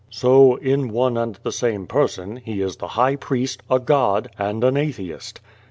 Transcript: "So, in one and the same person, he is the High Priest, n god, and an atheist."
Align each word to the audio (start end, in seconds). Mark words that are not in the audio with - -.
"So, 0.09 0.55
in 0.55 0.89
one 0.91 1.15
and 1.15 1.35
the 1.43 1.51
same 1.51 1.85
person, 1.85 2.37
he 2.37 2.59
is 2.59 2.77
the 2.77 2.87
High 2.87 3.17
Priest, 3.17 3.61
n 3.69 3.83
god, 3.83 4.31
and 4.39 4.63
an 4.63 4.75
atheist." 4.75 5.41